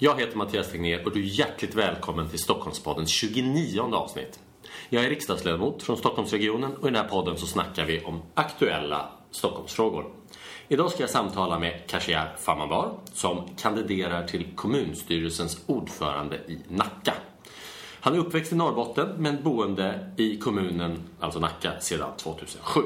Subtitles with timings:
[0.00, 4.40] Jag heter Mattias Tegnér och du är hjärtligt välkommen till Stockholmspoddens 29 avsnitt.
[4.88, 9.08] Jag är riksdagsledamot från Stockholmsregionen och i den här podden så snackar vi om aktuella
[9.30, 10.10] Stockholmsfrågor.
[10.68, 17.14] Idag ska jag samtala med Khashayar Farmanbar som kandiderar till kommunstyrelsens ordförande i Nacka.
[18.00, 22.80] Han är uppväxt i Norrbotten men boende i kommunen, alltså Nacka, sedan 2007.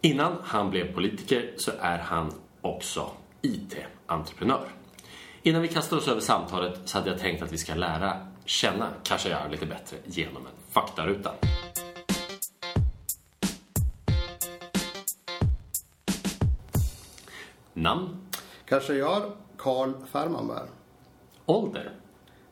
[0.00, 3.10] Innan han blev politiker så är han också
[3.42, 4.68] IT-entreprenör.
[5.46, 8.90] Innan vi kastar oss över samtalet så hade jag tänkt att vi ska lära känna
[9.02, 11.34] Khashayar lite bättre genom en faktaruta.
[17.72, 18.16] Namn,
[18.66, 20.68] Khashayar Karl Farmanberg.
[21.46, 21.92] ålder,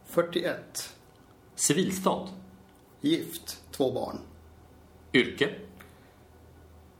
[0.04, 0.94] 41.
[1.54, 2.28] civilstånd,
[3.00, 3.62] Gift.
[3.70, 4.18] Två barn.
[5.12, 5.54] yrke,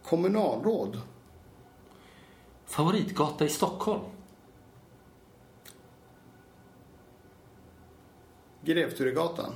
[0.05, 1.01] Kommunalråd.
[2.67, 4.03] favoritgata i Stockholm,
[8.65, 9.53] Grevturegatan.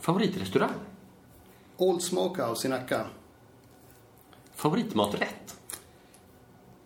[0.00, 0.80] favoritrestaurang,
[1.76, 3.06] Old Smokehouse i Nacka.
[4.54, 5.60] favoritmaträtt,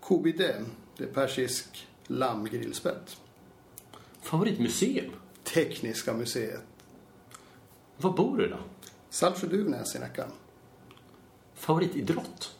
[0.01, 0.64] Kobide.
[0.97, 3.20] Det är persisk lammgrillspett.
[4.20, 5.11] favoritmuseum.
[5.45, 6.62] Tekniska museet.
[7.97, 8.56] Var bor du då?
[9.11, 10.27] Saltsjö-Duvnäs i Nacka.
[11.55, 12.56] Favoritidrott?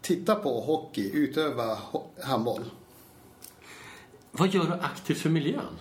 [0.00, 1.78] Titta på hockey, utöva
[2.22, 2.64] handboll.
[4.36, 5.76] Vad gör du aktivt för miljön?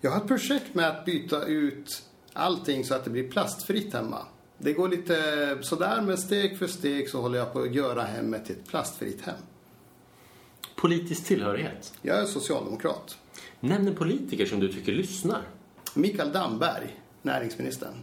[0.00, 2.02] Jag har ett projekt med att byta ut
[2.32, 4.26] allting så att det blir plastfritt hemma.
[4.58, 8.46] Det går lite sådär, men steg för steg så håller jag på att göra hemmet
[8.46, 9.34] till ett plastfritt hem.
[10.76, 11.92] Politisk tillhörighet?
[12.02, 13.18] Jag är socialdemokrat.
[13.60, 15.42] Nämn en politiker som du tycker lyssnar.
[15.94, 17.94] Mikael Damberg, näringsministern.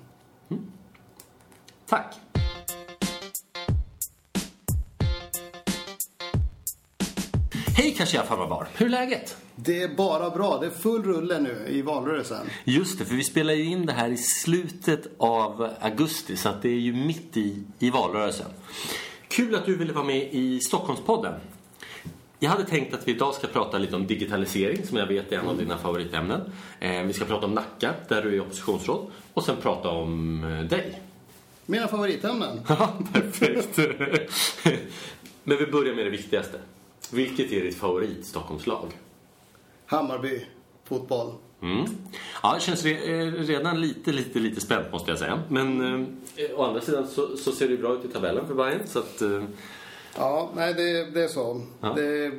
[1.85, 2.16] Tack!
[8.00, 8.68] Hej Khashayar Farmanbar!
[8.78, 9.38] Hur är läget?
[9.56, 10.58] Det är bara bra.
[10.60, 12.48] Det är full rulle nu i valrörelsen.
[12.64, 16.62] Just det, för vi spelar ju in det här i slutet av augusti så att
[16.62, 18.46] det är ju mitt i, i valrörelsen.
[19.28, 21.34] Kul att du ville vara med i Stockholmspodden.
[22.40, 25.40] Jag hade tänkt att vi idag ska prata lite om digitalisering som jag vet är
[25.40, 26.42] en av dina favoritämnen.
[26.80, 29.12] Eh, vi ska prata om Nacka, där du är oppositionsråd.
[29.34, 31.02] Och sen prata om eh, dig.
[31.66, 32.62] Mina favoritämnen.
[32.68, 33.78] Ja, perfekt.
[35.44, 36.60] Men vi börjar med det viktigaste.
[37.12, 38.97] Vilket är ditt favorit Stockholmslag?
[39.86, 40.46] Hammarby,
[40.84, 41.34] fotboll.
[41.62, 41.86] Mm.
[42.44, 45.44] Ja, det känns eh, redan lite, lite, lite spänt måste jag säga.
[45.50, 45.81] Men
[46.36, 48.81] eh, å andra sidan så, så ser det ju bra ut i tabellen för Bayern
[48.88, 49.22] så att...
[49.22, 49.44] Eh,
[50.18, 51.62] Ja, nej det, det är så.
[51.81, 51.94] Ja.
[51.96, 52.31] Det,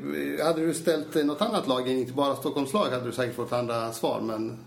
[0.44, 4.20] hade du ställt något annat lag, inte bara Stockholmslag, hade du säkert fått andra svar.
[4.20, 4.58] Men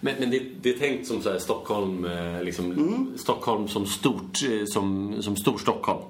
[0.00, 4.42] men men det, det är tänkt som så här Stockholm, eh, liksom, Stockholm som stort,
[4.50, 6.02] eh, som, som stor Stockholm.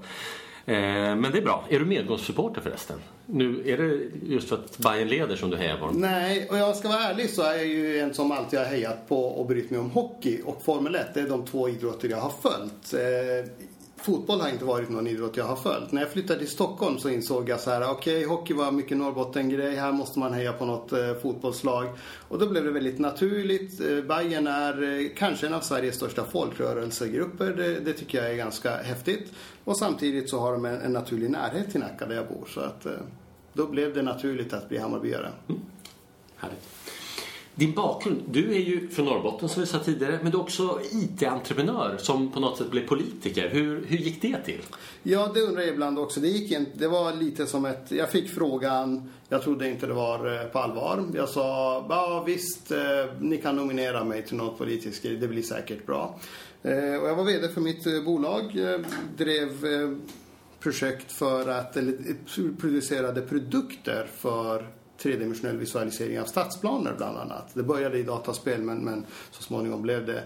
[0.68, 1.64] Eh, men det är bra.
[1.68, 2.96] Är du medgångssupporter förresten?
[3.26, 3.98] Nu, är det
[4.34, 6.00] just för att Bayern leder som du hejar på dem?
[6.00, 9.08] Nej, och jag ska vara ärlig så är jag ju en som alltid har hejat
[9.08, 11.14] på och brytt mig om hockey och Formel 1.
[11.14, 12.94] Det är de två idrotter jag har följt.
[12.94, 13.67] Eh,
[14.02, 15.92] Fotboll har inte varit någon idrott jag har följt.
[15.92, 19.76] När jag flyttade till Stockholm så insåg jag så här, okej, hockey var mycket Norrbotten-grej.
[19.76, 21.88] Här måste man heja på något eh, fotbollslag.
[22.28, 23.80] Och då blev det väldigt naturligt.
[23.80, 27.52] Eh, Bayern är eh, kanske en av Sveriges största folkrörelsegrupper.
[27.52, 29.32] Det, det tycker jag är ganska häftigt.
[29.64, 32.46] Och samtidigt så har de en, en naturlig närhet till Nacka där jag bor.
[32.54, 32.92] Så att eh,
[33.52, 35.32] då blev det naturligt att bli Hammarbyare.
[35.48, 35.60] Mm.
[36.36, 36.77] Härligt.
[37.58, 40.80] Din bakgrund, du är ju från Norrbotten som vi sa tidigare, men du är också
[40.92, 43.48] IT-entreprenör som på något sätt blev politiker.
[43.48, 44.60] Hur, hur gick det till?
[45.02, 46.20] Ja, det undrar jag ibland också.
[46.20, 46.70] Det, gick inte.
[46.74, 47.90] det var lite som ett...
[47.90, 51.04] Jag fick frågan, jag trodde inte det var eh, på allvar.
[51.14, 52.78] Jag sa, ja visst, eh,
[53.20, 56.18] ni kan nominera mig till något politiskt, det blir säkert bra.
[56.62, 58.56] Eh, och jag var VD för mitt bolag,
[59.16, 59.50] drev
[60.60, 61.96] projekt för att, eller
[62.60, 67.54] producerade produkter för tredimensionell visualisering av stadsplaner bland annat.
[67.54, 70.22] Det började i dataspel men, men så småningom blev det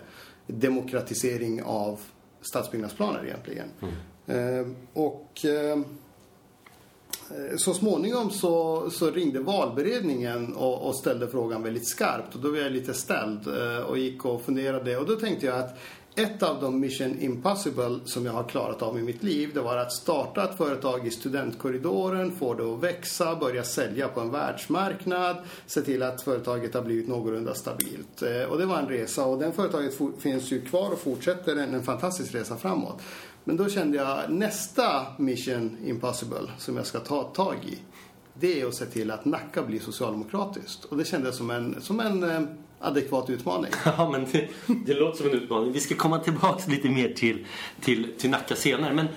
[0.47, 2.01] demokratisering av
[2.41, 3.69] stadsbyggnadsplaner egentligen.
[4.27, 5.79] Eh, och eh,
[7.57, 12.35] så småningom så, så ringde valberedningen och, och ställde frågan väldigt skarpt.
[12.35, 14.97] Och då var jag lite ställd eh, och gick och funderade.
[14.97, 15.79] Och då tänkte jag att
[16.15, 19.77] ett av de mission impossible som jag har klarat av i mitt liv det var
[19.77, 25.37] att starta ett företag i studentkorridoren, få det att växa, börja sälja på en världsmarknad,
[25.67, 28.23] se till att företaget har blivit någorlunda stabilt.
[28.23, 31.75] Eh, och det var en resa och den företaget finns ju kvar och fortsätter en,
[31.75, 33.03] en fantastisk resa framåt.
[33.45, 37.79] Men då kände jag nästa mission impossible som jag ska ta tag i
[38.35, 40.85] det är att se till att Nacka blir socialdemokratiskt.
[40.85, 42.43] Och det kändes som en, som en eh,
[42.83, 43.71] adekvat utmaning.
[43.85, 44.49] Ja, men det,
[44.87, 45.73] det låter som en utmaning.
[45.73, 47.47] Vi ska komma tillbaka lite mer till,
[47.81, 48.95] till, till Nacka senare.
[48.95, 49.09] Men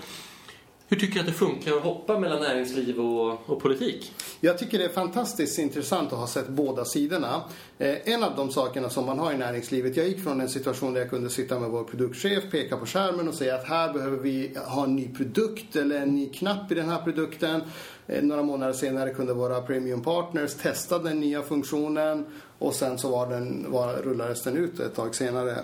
[0.87, 4.13] Hur tycker du att det funkar att hoppa mellan näringsliv och, och politik?
[4.39, 7.43] Jag tycker det är fantastiskt intressant att ha sett båda sidorna.
[7.77, 10.93] Eh, en av de sakerna som man har i näringslivet, jag gick från en situation
[10.93, 14.17] där jag kunde sitta med vår produktchef, peka på skärmen och säga att här behöver
[14.17, 17.61] vi ha en ny produkt eller en ny knapp i den här produkten.
[18.07, 22.25] Eh, några månader senare kunde våra premium partners testa den nya funktionen
[22.59, 25.55] och sen så var den, var, rullades den ut ett tag senare.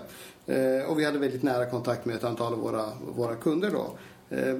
[0.46, 2.84] Eh, och vi hade väldigt nära kontakt med ett antal av våra,
[3.16, 3.90] våra kunder då.
[4.36, 4.58] Eh,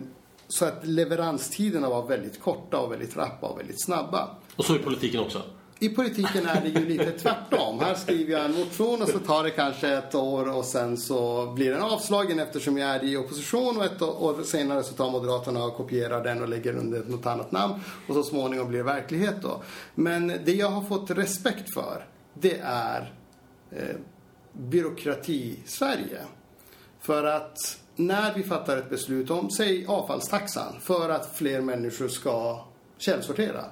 [0.48, 4.28] så att leveranstiderna var väldigt korta och väldigt rappa och väldigt snabba.
[4.56, 5.42] Och så i politiken också?
[5.82, 7.80] I politiken är det ju lite tvärtom.
[7.80, 11.46] Här skriver jag en motion och så tar det kanske ett år och sen så
[11.46, 15.64] blir den avslagen eftersom jag är i opposition och ett år senare så tar Moderaterna
[15.64, 17.74] och kopierar den och lägger under något annat namn
[18.08, 19.62] och så småningom blir det verklighet då.
[19.94, 23.14] Men det jag har fått respekt för det är
[23.70, 23.96] eh,
[24.52, 26.20] byråkrati-Sverige.
[27.00, 32.64] För att när vi fattar ett beslut om, säg avfallstaxan, för att fler människor ska
[32.98, 33.64] källsortera.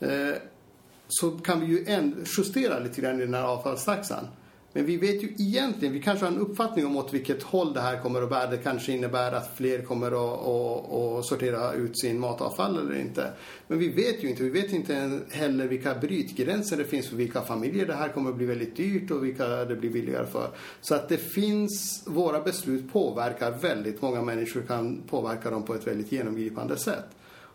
[0.00, 0.34] Eh,
[1.12, 1.84] så kan vi ju
[2.38, 4.26] justera lite grann i den här avfallstaxan.
[4.72, 7.80] Men vi vet ju egentligen, vi kanske har en uppfattning om åt vilket håll det
[7.80, 8.50] här kommer att bära.
[8.50, 13.32] Det kanske innebär att fler kommer att, att, att, sortera ut sin matavfall eller inte.
[13.68, 14.42] Men vi vet ju inte.
[14.42, 18.36] Vi vet inte heller vilka brytgränser det finns för vilka familjer det här kommer att
[18.36, 20.50] bli väldigt dyrt och vilka det blir billigare för.
[20.80, 25.86] Så att det finns, våra beslut påverkar väldigt många människor kan påverka dem på ett
[25.86, 27.04] väldigt genomgripande sätt.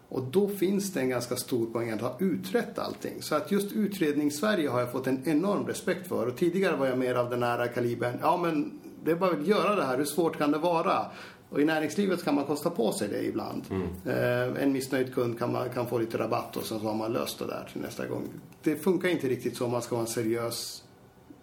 [0.09, 3.21] Och då finns det en ganska stor poäng att ha utrett allting.
[3.21, 6.27] Så att just utrednings-Sverige har jag fått en enorm respekt för.
[6.27, 9.47] Och tidigare var jag mer av den här kalibern, ja men det är bara att
[9.47, 11.05] göra det här, hur svårt kan det vara?
[11.49, 13.63] Och i näringslivet kan man kosta på sig det ibland.
[13.69, 13.87] Mm.
[14.05, 17.13] Eh, en missnöjd kund kan, man, kan få lite rabatt och sen så har man
[17.13, 18.23] löst det där till nästa gång.
[18.63, 20.83] Det funkar inte riktigt så om man ska vara en seriös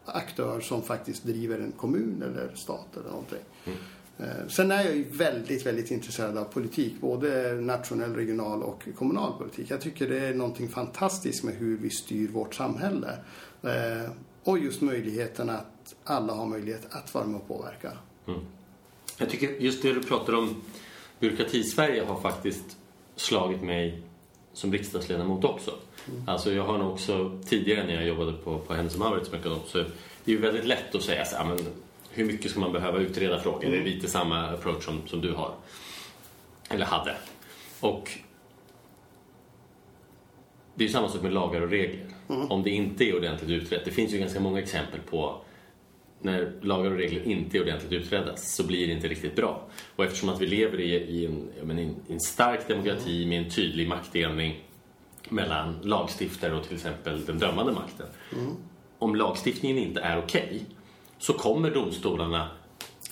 [0.05, 3.39] aktör som faktiskt driver en kommun eller stat eller någonting.
[3.65, 3.79] Mm.
[4.19, 6.95] Eh, sen är jag ju väldigt, väldigt intresserad av politik.
[7.01, 9.71] Både nationell, regional och kommunal politik.
[9.71, 13.19] Jag tycker det är någonting fantastiskt med hur vi styr vårt samhälle.
[13.63, 14.11] Eh,
[14.45, 17.93] och just möjligheten att alla har möjlighet att vara med och påverka.
[18.27, 18.41] Mm.
[19.19, 20.63] Jag tycker just det du pratar om,
[21.19, 22.77] byråkrati-Sverige har faktiskt
[23.17, 24.03] slagit mig
[24.53, 25.71] som riksdagsledamot också.
[26.09, 26.29] Mm.
[26.29, 29.31] Alltså jag har nog också tidigare när jag jobbade på, på Hennes Mauritz
[29.67, 29.79] så
[30.25, 31.59] det är ju väldigt lätt att säga så här, men
[32.15, 33.65] hur mycket ska man behöva utreda frågor?
[33.65, 33.73] Mm.
[33.73, 35.55] Det är lite samma approach som, som du har.
[36.71, 37.17] Eller hade.
[37.81, 38.11] Och
[40.75, 42.07] det är samma sak med lagar och regler.
[42.29, 42.51] Mm.
[42.51, 43.85] Om det inte är ordentligt utrett.
[43.85, 45.41] Det finns ju ganska många exempel på
[46.21, 49.69] när lagar och regler inte är ordentligt utredda så blir det inte riktigt bra.
[49.97, 53.29] Och eftersom att vi lever i, i, en, i en, stark demokrati mm.
[53.29, 54.61] med en tydlig maktdelning
[55.29, 58.07] mellan lagstiftare och till exempel den dömande makten.
[58.33, 58.57] Mm.
[58.99, 60.61] Om lagstiftningen inte är okej okay,
[61.19, 62.49] så kommer domstolarna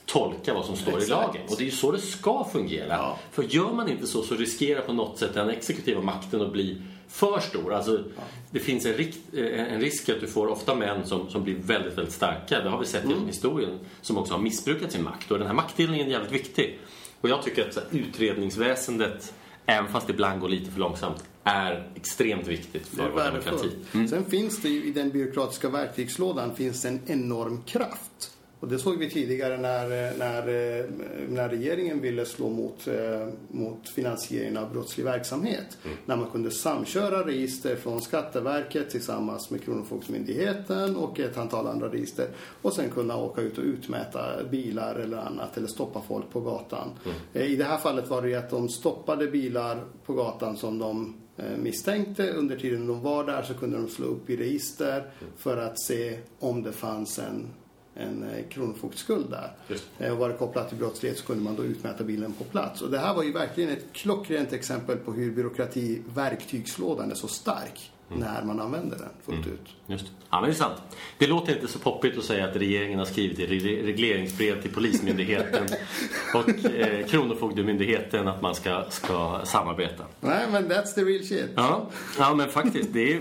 [0.06, 1.06] tolka vad som står Exakt.
[1.06, 1.42] i lagen.
[1.48, 2.88] Och det är ju så det ska fungera.
[2.88, 3.18] Ja.
[3.32, 6.82] För gör man inte så så riskerar på något sätt den exekutiva makten att bli
[7.08, 7.74] för stor.
[7.74, 8.22] Alltså, ja.
[8.50, 11.98] Det finns en, risk, en risk att du får ofta män som, som blir väldigt,
[11.98, 12.60] väldigt starka.
[12.60, 13.14] Det har vi sett mm.
[13.14, 13.78] genom historien.
[14.00, 15.30] Som också har missbrukat sin makt.
[15.30, 16.78] Och den här maktdelningen är jävligt viktig.
[17.20, 19.34] Och jag tycker att här, utredningsväsendet,
[19.72, 23.76] även fast det ibland går lite för långsamt, är extremt viktigt för vår demokrati.
[23.94, 24.08] Mm.
[24.08, 28.31] Sen finns det ju i den byråkratiska verktygslådan finns en enorm kraft.
[28.62, 29.88] Och det såg vi tidigare när,
[30.18, 30.46] när,
[31.28, 35.78] när regeringen ville slå mot, eh, mot finansieringen av brottslig verksamhet.
[35.84, 35.96] Mm.
[36.06, 42.28] När man kunde samköra register från Skatteverket tillsammans med Kronofogdemyndigheten och ett antal andra register.
[42.62, 46.88] Och sen kunna åka ut och utmäta bilar eller annat eller stoppa folk på gatan.
[47.04, 47.16] Mm.
[47.32, 51.14] Eh, I det här fallet var det att de stoppade bilar på gatan som de
[51.36, 52.30] Eh, misstänkte.
[52.30, 56.18] Under tiden de var där så kunde de slå upp i register för att se
[56.38, 57.46] om det fanns en,
[57.94, 59.52] en eh, kronofogdskuld där.
[59.68, 59.84] Just.
[59.98, 62.82] Eh, och var det kopplat till brottslighet så kunde man då utmäta bilen på plats.
[62.82, 67.92] Och det här var ju verkligen ett klockrent exempel på hur byråkrativerktygslådan är så stark
[68.08, 68.20] mm.
[68.20, 69.58] när man använder den fullt mm.
[69.58, 69.68] ut.
[69.86, 70.12] Just.
[70.30, 70.82] Ja, men det är sant.
[71.18, 73.46] Det låter inte så poppigt att säga att regeringen har skrivit i
[73.82, 75.66] regleringsbrev till Polismyndigheten
[76.34, 80.04] och eh, Kronofogdemyndigheten att man ska, ska samarbeta.
[80.20, 81.50] Nej, men that's the real shit.
[81.56, 82.92] Ja, ja men faktiskt.
[82.92, 83.20] Det är,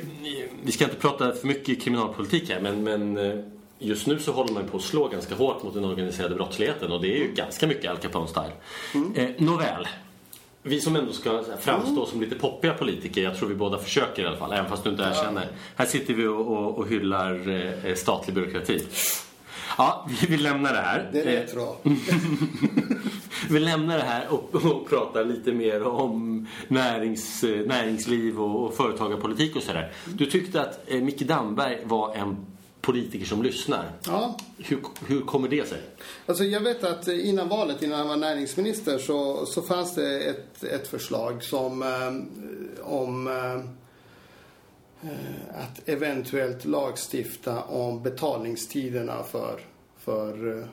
[0.64, 3.46] vi ska inte prata för mycket kriminalpolitik här, men, men eh,
[3.82, 7.02] just nu så håller man på att slå ganska hårt mot den organiserade brottsligheten och
[7.02, 8.52] det är ju ganska mycket Al Capone-style.
[8.94, 9.16] Mm.
[9.16, 9.88] Eh, nåväl
[10.64, 12.06] vi som ändå ska framstå mm.
[12.06, 14.90] som lite poppiga politiker, jag tror vi båda försöker i alla fall, även fast du
[14.90, 15.42] inte erkänner.
[15.42, 15.58] Ja.
[15.76, 17.50] Här sitter vi och, och, och hyllar
[17.86, 18.84] eh, statlig byråkrati.
[19.78, 21.10] Ja, vi, vi lämnar det här.
[21.12, 21.78] Det är rätt bra.
[23.50, 29.56] vi lämnar det här och, och pratar lite mer om närings, näringsliv och, och företagarpolitik
[29.56, 29.92] och sådär.
[30.06, 32.46] Du tyckte att eh, Micke Damberg var en
[32.82, 33.92] politiker som lyssnar.
[34.06, 34.38] Ja.
[34.58, 35.82] Hur, hur kommer det sig?
[36.26, 40.64] Alltså jag vet att innan valet, innan han var näringsminister, så, så fanns det ett,
[40.64, 43.60] ett förslag som eh, om eh,
[45.50, 49.60] att eventuellt lagstifta om betalningstiderna för,
[49.98, 50.66] för eh,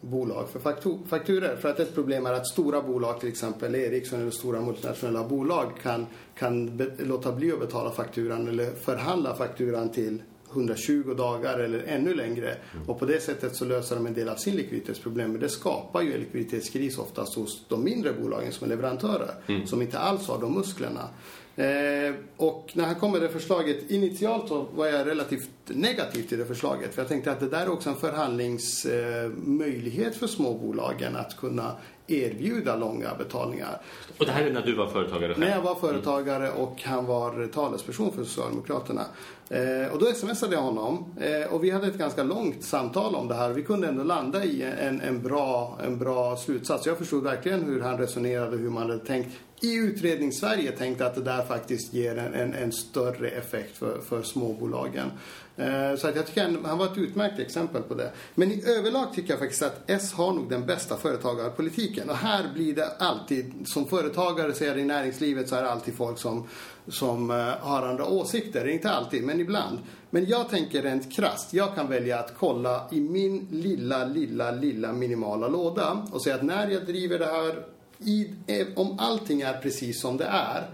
[0.00, 0.60] bolag för
[1.08, 1.56] fakturer.
[1.56, 5.72] För att ett problem är att stora bolag, till exempel Ericsson eller stora multinationella bolag
[5.82, 6.06] kan,
[6.38, 12.14] kan be, låta bli att betala fakturan eller förhandla fakturan till 120 dagar eller ännu
[12.14, 12.56] längre.
[12.86, 15.32] Och på det sättet så löser de en del av sin likviditetsproblem.
[15.32, 19.34] Men det skapar ju en likviditetskris oftast hos de mindre bolagen som är leverantörer.
[19.46, 19.66] Mm.
[19.66, 21.08] Som inte alls har de musklerna.
[21.56, 26.38] Eh, och när han kom med det förslaget, initialt så var jag relativt negativ till
[26.38, 26.94] det förslaget.
[26.94, 31.72] För jag tänkte att det där är också en förhandlingsmöjlighet för småbolagen att kunna
[32.06, 33.80] erbjuda långa betalningar.
[34.18, 35.38] Och det här är när du var företagare själv?
[35.38, 39.04] När jag var företagare och han var talesperson för Socialdemokraterna.
[39.52, 43.28] Eh, och då smsade jag honom eh, och vi hade ett ganska långt samtal om
[43.28, 43.50] det här.
[43.50, 46.86] Vi kunde ändå landa i en, en, bra, en bra slutsats.
[46.86, 49.30] Jag förstod verkligen hur han resonerade, hur man hade tänkt
[49.60, 54.22] i utredningssverige tänkte att det där faktiskt ger en, en, en större effekt för, för
[54.22, 55.10] småbolagen.
[55.56, 58.10] Eh, så att jag tycker han, han, var ett utmärkt exempel på det.
[58.34, 62.10] Men i överlag tycker jag faktiskt att S har nog den bästa företagarpolitiken.
[62.10, 65.70] Och här blir det alltid, som företagare så är det i näringslivet så är det
[65.70, 66.48] alltid folk som,
[66.90, 68.68] som eh, har andra åsikter.
[68.68, 69.78] Inte alltid, men ibland.
[70.10, 71.54] Men jag tänker rent krast.
[71.54, 76.42] Jag kan välja att kolla i min lilla, lilla, lilla minimala låda och säga att
[76.42, 77.66] när jag driver det här
[77.98, 80.70] i, eh, om allting är precis som det är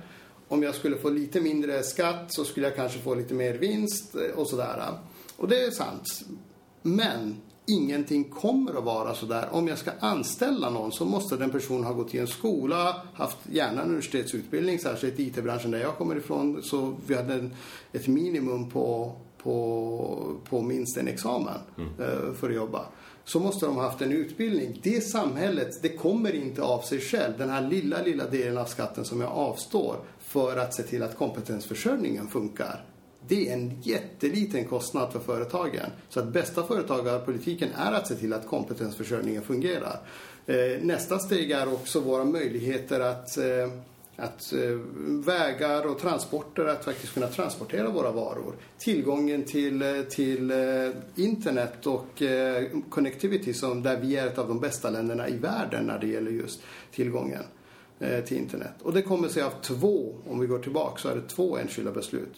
[0.48, 4.14] om jag skulle få lite mindre skatt så skulle jag kanske få lite mer vinst
[4.14, 4.82] eh, och sådär.
[5.36, 6.24] Och det är sant.
[6.82, 9.48] Men ingenting kommer att vara sådär.
[9.52, 13.38] Om jag ska anställa någon så måste den personen ha gått i en skola, haft
[13.52, 16.62] gärna en universitetsutbildning, särskilt i IT-branschen där jag kommer ifrån.
[16.62, 17.54] Så vi hade en,
[17.92, 21.90] ett minimum på, på, på minst en examen mm.
[21.98, 22.86] Eh, för att jobba
[23.26, 24.80] så måste de ha haft en utbildning.
[24.82, 27.38] Det samhället, det kommer inte av sig själv.
[27.38, 31.16] Den här lilla, lilla delen av skatten som jag avstår för att se till att
[31.16, 32.84] kompetensförsörjningen funkar.
[33.28, 35.90] Det är en jätteliten kostnad för företagen.
[36.08, 40.00] Så att bästa företagarpolitiken är att se till att kompetensförsörjningen fungerar.
[40.46, 43.70] Eh, nästa steg är också våra möjligheter att eh,
[44.18, 44.78] att eh,
[45.24, 48.54] vägar och transporter, att faktiskt kunna transportera våra varor.
[48.78, 50.52] Tillgången till, till
[51.14, 52.22] internet och
[52.90, 56.30] connectivity som där vi är ett av de bästa länderna i världen när det gäller
[56.30, 56.60] just
[56.92, 57.42] tillgången
[58.26, 58.72] till internet.
[58.82, 61.92] Och det kommer sig av två, om vi går tillbaka, så är det två enskilda
[61.92, 62.34] beslut.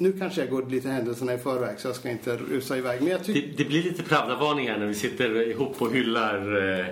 [0.00, 3.00] Nu kanske jag går lite händelserna i förväg så jag ska inte rusa iväg.
[3.00, 6.86] Men jag det, det blir lite Pravda-varningar när vi sitter ihop och hyllar eh,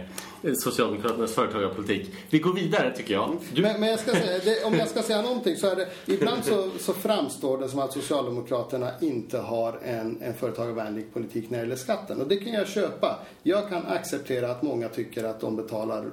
[0.54, 2.11] Socialdemokraternas företagarpolitik.
[2.30, 3.37] Vi går vidare tycker jag.
[3.54, 3.62] Du...
[3.62, 6.71] Men, men jag säga, det, om jag ska säga någonting så är det ibland så,
[6.78, 11.76] så, framstår det som att Socialdemokraterna inte har en, en företagarvänlig politik när det gäller
[11.76, 12.21] skatten.
[12.21, 13.18] Och det kan jag köpa.
[13.42, 16.04] Jag kan acceptera att många tycker att de betalar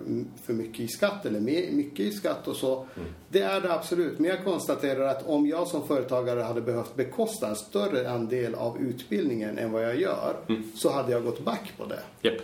[0.46, 2.75] för mycket i skatt eller mycket i skatt och så.
[2.75, 3.10] Mm.
[3.29, 4.20] Det är det absolut.
[4.20, 8.77] Men jag konstaterar att om jag som företagare hade behövt bekosta en större andel av
[8.82, 10.72] utbildningen än vad jag gör mm.
[10.75, 12.29] så hade jag gått back på det.
[12.29, 12.41] Yep.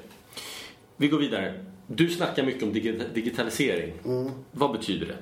[0.98, 1.66] Vi går vidare.
[1.96, 2.74] Du snackar mycket om
[3.14, 3.94] digitalisering.
[4.06, 4.32] Mm.
[4.52, 5.18] Vad betyder det?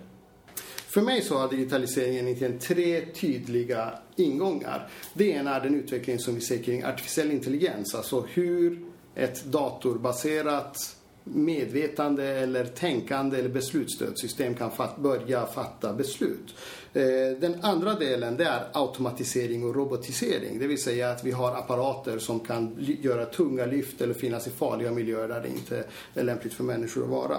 [0.88, 4.90] För mig så har digitaliseringen egentligen tre tydliga ingångar.
[5.14, 8.80] Det ena är den utveckling som vi ser kring artificiell intelligens, alltså hur
[9.16, 16.56] ett datorbaserat medvetande eller tänkande eller beslutsstödssystem kan fat börja fatta beslut.
[16.94, 20.60] Eh, den andra delen det är automatisering och robotisering.
[20.60, 24.50] Det vill säga att vi har apparater som kan göra tunga lyft eller finnas i
[24.50, 27.38] farliga miljöer där det inte är lämpligt för människor att vara.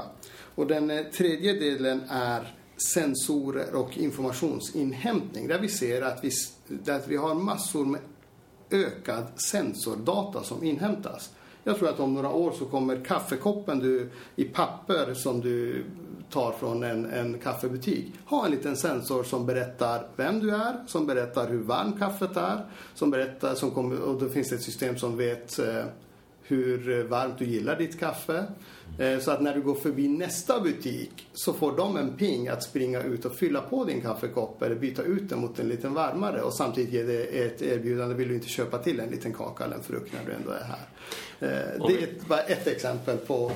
[0.54, 2.54] Och den eh, tredje delen är
[2.94, 5.48] sensorer och informationsinhämtning.
[5.48, 6.30] Där vi ser att vi,
[6.92, 8.00] att vi har massor med
[8.70, 11.30] ökad sensordata som inhämtas.
[11.64, 15.84] Jag tror att om några år så kommer kaffekoppen du, i papper som du
[16.30, 21.06] tar från en, en kaffebutik ha en liten sensor som berättar vem du är, som
[21.06, 24.98] berättar hur varmt kaffet är, som berättar, som kommer, och då finns det ett system
[24.98, 25.84] som vet eh,
[26.42, 28.44] hur varmt du gillar ditt kaffe.
[28.98, 32.62] Eh, så att när du går förbi nästa butik så får de en ping att
[32.62, 36.42] springa ut och fylla på din kaffekopp eller byta ut den mot en liten varmare
[36.42, 38.14] och samtidigt ge dig ett erbjudande.
[38.14, 40.64] Vill du inte köpa till en liten kaka eller en frukt när du ändå är
[40.64, 40.88] här?
[41.40, 43.52] Eh, det är bara ett exempel på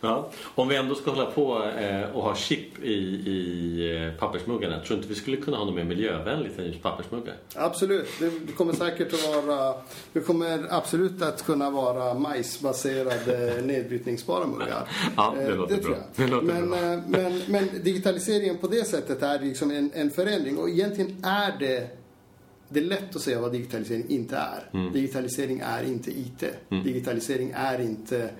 [0.00, 0.30] Ja.
[0.54, 4.96] Om vi ändå ska hålla på eh, och ha chip i, i eh, pappersmuggarna, tror
[4.96, 7.34] inte vi skulle kunna ha något mer miljövänligt än just pappersmuggar?
[7.54, 9.74] Absolut, det kommer säkert att vara,
[10.12, 14.88] det kommer absolut att kunna vara majsbaserade nedbrytningsbara muggar.
[15.16, 15.96] Ja, det låter det bra.
[16.16, 16.78] Det låter men, bra.
[17.06, 22.02] Men, men digitaliseringen på det sättet är liksom en, en förändring och egentligen är det
[22.72, 24.70] det är lätt att säga vad digitalisering inte är.
[24.72, 24.92] Mm.
[24.92, 26.44] Digitalisering är inte IT.
[26.68, 28.30] Digitalisering är inte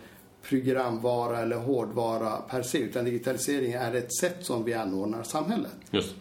[0.49, 2.79] programvara eller hårdvara per se.
[2.79, 5.73] Utan digitalisering är ett sätt som vi anordnar samhället.
[5.91, 6.15] Just.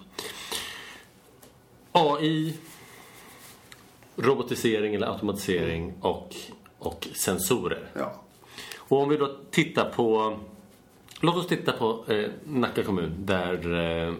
[1.92, 2.54] AI,
[4.16, 6.36] robotisering eller automatisering och,
[6.80, 7.90] och sensorer.
[7.94, 8.13] Ja.
[8.78, 10.38] Och om vi då tittar på
[11.24, 14.13] Låt oss titta på eh, Nacka kommun där eh,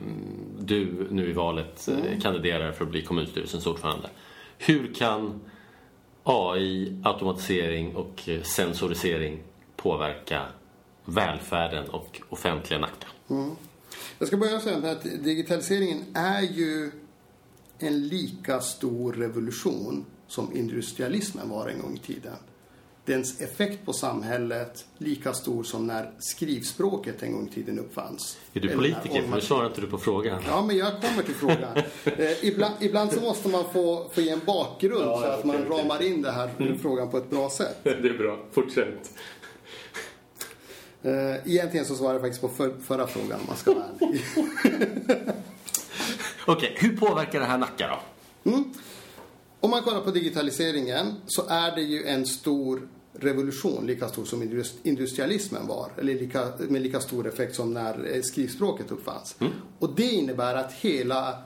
[0.60, 4.10] du nu i valet eh, kandiderar för att bli kommunstyrelsens ordförande.
[4.58, 5.41] Hur kan
[6.24, 9.39] AI, automatisering och eh, sensorisering
[9.81, 10.45] påverka
[11.05, 13.07] välfärden och offentliga Nacka?
[14.19, 16.91] Jag ska börja säga att digitaliseringen är ju
[17.79, 22.35] en lika stor revolution som industrialismen var en gång i tiden.
[23.05, 28.38] Dens effekt på samhället lika stor som när skrivspråket en gång i tiden uppfanns.
[28.53, 29.21] Är du politiker?
[29.21, 30.41] För nu svarar inte du på frågan.
[30.47, 31.77] Ja, men jag kommer till frågan.
[32.17, 35.65] Eh, ibland, ibland så måste man få, få ge en bakgrund Ja, så att man
[35.65, 37.77] ramar in det här frågan på ett bra sätt.
[37.83, 38.39] Det är bra.
[38.51, 39.11] Fortsätt.
[41.03, 44.22] Eh, egentligen så svarar jag faktiskt på för, förra frågan om man ska vara ärlig.
[46.46, 48.00] Okej, hur påverkar det här Nacka då?
[49.60, 54.43] Om man kollar på digitaliseringen så är det ju en stor revolution, lika stor som
[54.43, 55.89] indus- industrialismen var.
[55.98, 59.36] Eller lika, med lika stor effekt som när eh, skrivspråket uppfanns.
[59.79, 61.38] Och det innebär att hela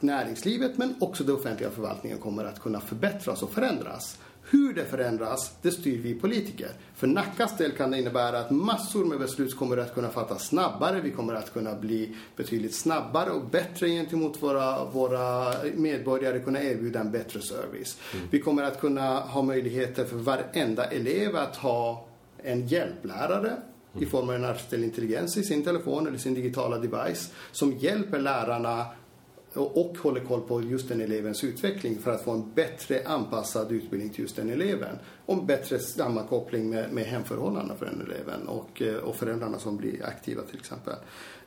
[0.00, 4.18] näringslivet men också den offentliga förvaltningen kommer att kunna förbättras och förändras.
[4.52, 6.68] Hur det förändras, det styr vi politiker.
[6.94, 11.00] För Nackas del kan det innebära att massor med beslut kommer att kunna fattas snabbare.
[11.00, 17.00] Vi kommer att kunna bli betydligt snabbare och bättre gentemot våra, våra medborgare, kunna erbjuda
[17.00, 17.98] en bättre service.
[18.30, 22.06] Vi kommer att kunna ha möjligheter för varenda elev att ha
[22.42, 23.56] en hjälplärare
[23.98, 28.20] i form av en artificiell intelligens i sin telefon eller sin digitala device som hjälper
[28.20, 28.86] lärarna
[29.54, 34.10] och håller koll på just den elevens utveckling för att få en bättre anpassad utbildning
[34.10, 34.98] till just den eleven.
[35.26, 39.76] Och en bättre sammankoppling med, med hemförhållandena för den eleven och, eh, och föräldrarna som
[39.76, 40.94] blir aktiva till exempel.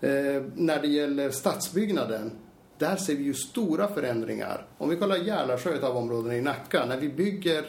[0.02, 2.32] Eh, när det gäller stadsbyggnaden
[2.78, 4.68] där ser vi ju stora förändringar.
[4.78, 7.66] Om vi kollar Järlasjö, ett av områdena i Nacka, när vi bygger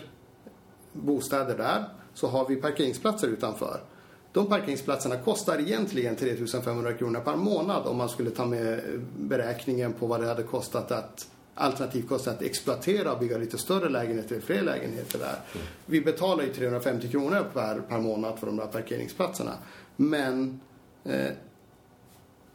[0.92, 3.80] bostäder där så har vi parkeringsplatser utanför.
[4.36, 8.80] De parkeringsplatserna kostar egentligen 3500 kronor per månad om man skulle ta med
[9.18, 13.88] beräkningen på vad det hade kostat att alternativt kostat att exploatera och bygga lite större
[13.88, 15.60] lägenheter, fler lägenheter där.
[15.86, 19.52] Vi betalar ju 350 kronor per, per månad för de där parkeringsplatserna.
[19.96, 20.60] Men
[21.04, 21.30] eh,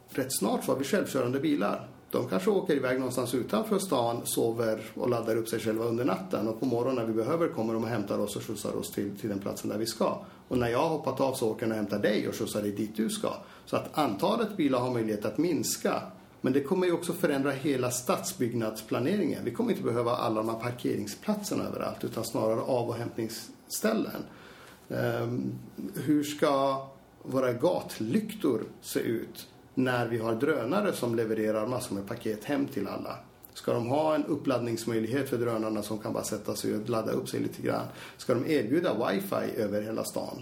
[0.10, 1.88] rätt snart så har vi självkörande bilar.
[2.12, 6.48] De kanske åker iväg någonstans utanför stan, sover och laddar upp sig själva under natten
[6.48, 9.18] och på morgonen när vi behöver kommer de och hämtar oss och skjutsar oss till,
[9.18, 10.18] till den platsen där vi ska.
[10.48, 12.72] Och när jag har hoppat av så åker de och hämtar dig och skjutsar dig
[12.72, 13.34] dit du ska.
[13.66, 16.02] Så att antalet bilar har möjlighet att minska.
[16.42, 19.46] Men det kommer ju också förändra hela stadsbyggnadsplaneringen.
[19.46, 24.24] Vi kommer inte behöva alla de här parkeringsplatserna överallt utan snarare av och hämtningsställen.
[24.88, 25.60] Um,
[25.96, 26.88] hur ska
[27.24, 32.88] våra gatlyktor se ut när vi har drönare som levererar massor med paket hem till
[32.88, 33.18] alla?
[33.54, 37.30] Ska de ha en uppladdningsmöjlighet för drönarna som kan bara sätta sig och ladda upp
[37.30, 37.86] sig lite grann?
[38.18, 40.42] Ska de erbjuda wifi över hela stan?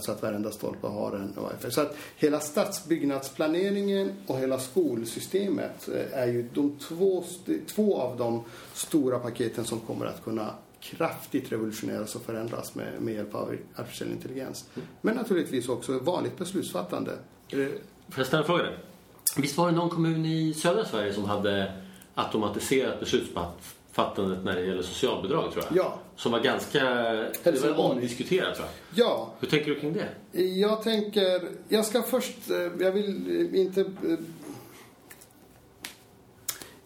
[0.00, 1.70] Så att varenda stolpe har en wifi.
[1.70, 7.24] Så att hela stadsbyggnadsplaneringen och hela skolsystemet eh, är ju de två,
[7.66, 8.44] två av de
[8.74, 14.10] stora paketen som kommer att kunna kraftigt revolutioneras och förändras med, med hjälp av artificiell
[14.10, 14.68] intelligens.
[15.00, 17.12] Men naturligtvis också vanligt beslutsfattande.
[18.10, 18.64] Får jag ställa en fråga?
[19.36, 21.72] Visst var det någon kommun i södra Sverige som hade
[22.14, 25.76] automatiserat beslutsfattandet när det gäller socialbidrag tror jag?
[25.76, 25.98] Ja.
[26.16, 26.84] Som var ganska...
[27.42, 29.06] Det var omdiskuterat tror jag.
[29.06, 30.40] Ja, Hur tänker du kring det?
[30.42, 32.36] Jag tänker, jag ska först,
[32.80, 33.84] jag vill inte...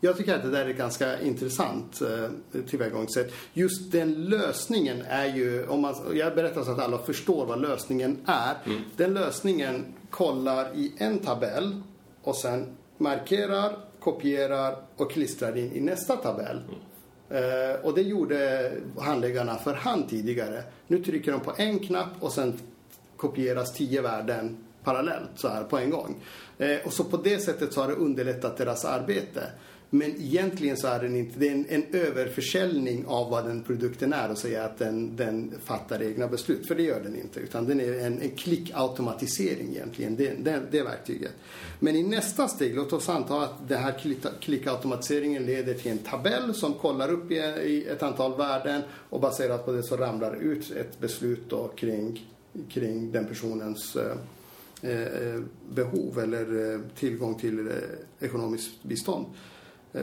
[0.04, 3.32] Jag tycker att det där är ett ganska intressant eh, tillvägagångssätt.
[3.52, 8.18] Just den lösningen är ju, om man, jag berättar så att alla förstår vad lösningen
[8.26, 8.56] är.
[8.96, 11.80] Den lösningen kollar i en tabell
[12.22, 16.60] och sen markerar, kopierar och klistrar in i nästa tabell.
[17.30, 20.62] Eh, och det gjorde handläggarna för hand tidigare.
[20.86, 22.58] Nu trycker de på en knapp och sen
[23.16, 26.16] kopieras tio värden parallellt så här på en gång.
[26.58, 29.42] Eh, och så på det sättet så har det underlättat deras arbete.
[29.94, 34.12] Men egentligen så är den inte, det är en, en överförsäljning av vad den produkten
[34.12, 36.68] är och säga att den, den fattar egna beslut.
[36.68, 37.40] För det gör den inte.
[37.40, 41.32] Utan den är en, en klickautomatisering egentligen, det, det, det verktyget.
[41.80, 43.94] Men i nästa steg, låt oss anta att den här
[44.40, 49.64] klickautomatiseringen leder till en tabell som kollar upp i, i ett antal värden och baserat
[49.64, 52.26] på det så ramlar det ut ett beslut då kring,
[52.68, 54.16] kring den personens eh,
[54.90, 55.40] eh
[55.74, 57.74] behov eller eh, tillgång till eh,
[58.20, 59.26] ekonomiskt bistånd.
[59.94, 60.02] Eh,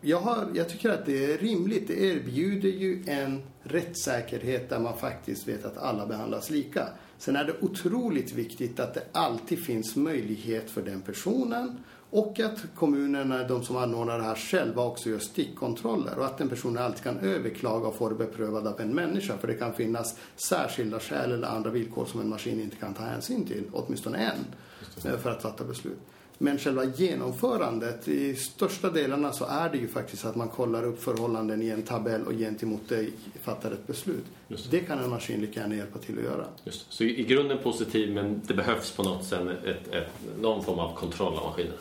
[0.00, 1.88] jag, har, jag tycker att det är rimligt.
[1.88, 6.88] Det erbjuder ju en rättssäkerhet där man faktiskt vet att alla behandlas lika.
[7.18, 11.78] Sen är det otroligt viktigt att det alltid finns möjlighet för den personen
[12.10, 16.48] och att kommunerna, de som anordnar det här själva också gör stickkontroller och att en
[16.48, 20.18] person alltid kan överklaga och få det beprövad av en människa för det kan finnas
[20.48, 25.18] särskilda skäl eller andra villkor som en maskin inte kan ta hänsyn till, åtminstone en,
[25.18, 25.98] för att fatta beslut.
[26.38, 31.02] Men själva genomförandet, i största delarna så är det ju faktiskt att man kollar upp
[31.02, 33.08] förhållanden i en tabell och gentemot det
[33.42, 34.24] fattar ett beslut.
[34.48, 34.70] Det.
[34.70, 34.80] det.
[34.80, 36.46] kan en maskin lika gärna hjälpa till att göra.
[36.64, 36.92] Just.
[36.92, 40.96] Så i grunden positiv men det behövs på något sätt ett, ett, någon form av
[40.96, 41.72] kontroll av maskinen?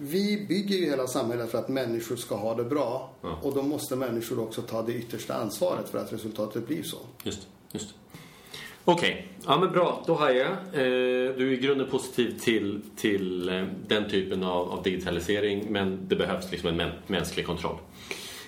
[0.00, 3.10] Vi bygger ju hela samhället för att människor ska ha det bra.
[3.22, 3.38] Ja.
[3.42, 6.98] Och då måste människor också ta det yttersta ansvaret för att resultatet blir så.
[7.24, 7.94] Just, just.
[8.90, 9.22] Okej, okay.
[9.46, 10.02] ja men bra.
[10.06, 10.48] Då har jag.
[10.48, 16.08] Eh, du är i grunden positiv till, till eh, den typen av, av, digitalisering men
[16.08, 17.76] det behövs liksom en mänsklig kontroll.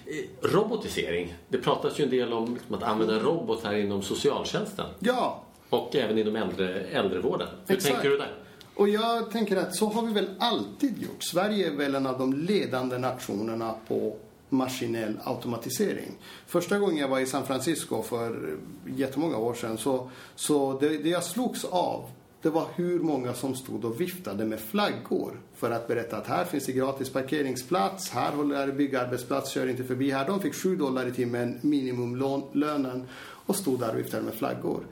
[0.06, 1.34] Eh, robotisering.
[1.48, 4.86] Det pratas ju en del om liksom, att använda robotar inom socialtjänsten.
[4.98, 5.42] Ja.
[5.70, 7.48] Och även inom äldre, äldrevården.
[7.66, 7.94] Hur Exakt.
[7.94, 8.34] tänker du där?
[8.74, 11.22] Och jag tänker att så har vi väl alltid gjort.
[11.22, 14.16] Sverige är väl en av de ledande nationerna på
[14.50, 16.18] maskinell automatisering.
[16.46, 21.08] Första gången jag var i San Francisco för jättemånga år sedan så, så det, det
[21.08, 22.10] jag slogs av
[22.42, 26.44] det var hur många som stod och viftade med flaggor för att berätta att här
[26.44, 30.26] finns det gratis parkeringsplats, här håller jag byggarbetsplats, kör inte förbi här.
[30.26, 33.06] De fick 7 dollar i timmen, minimumlönen
[33.46, 34.84] och stod där och viftade med flaggor